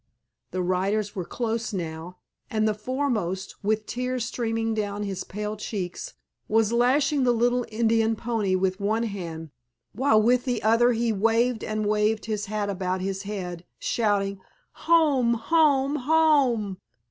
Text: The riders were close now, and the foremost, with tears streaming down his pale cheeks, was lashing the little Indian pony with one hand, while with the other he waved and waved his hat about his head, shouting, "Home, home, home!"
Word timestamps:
The 0.49 0.63
riders 0.63 1.15
were 1.15 1.25
close 1.25 1.73
now, 1.73 2.17
and 2.49 2.67
the 2.67 2.73
foremost, 2.73 3.63
with 3.63 3.85
tears 3.85 4.25
streaming 4.25 4.73
down 4.73 5.03
his 5.03 5.23
pale 5.23 5.55
cheeks, 5.55 6.15
was 6.47 6.73
lashing 6.73 7.23
the 7.23 7.31
little 7.31 7.67
Indian 7.69 8.15
pony 8.15 8.55
with 8.55 8.79
one 8.79 9.03
hand, 9.03 9.51
while 9.93 10.19
with 10.19 10.45
the 10.45 10.63
other 10.63 10.93
he 10.93 11.13
waved 11.13 11.63
and 11.63 11.85
waved 11.85 12.25
his 12.25 12.47
hat 12.47 12.67
about 12.67 13.01
his 13.01 13.21
head, 13.29 13.63
shouting, 13.77 14.41
"Home, 14.73 15.35
home, 15.35 15.97
home!" 15.97 16.77